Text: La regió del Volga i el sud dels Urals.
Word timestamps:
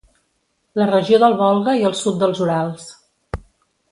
La 0.79 0.87
regió 0.91 1.19
del 1.25 1.35
Volga 1.41 1.77
i 1.81 1.85
el 1.91 1.95
sud 2.01 2.19
dels 2.23 2.43
Urals. 2.47 2.89